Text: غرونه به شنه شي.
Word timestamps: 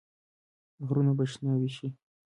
غرونه 0.87 1.11
به 1.17 1.25
شنه 1.31 1.53
شي. 1.75 1.87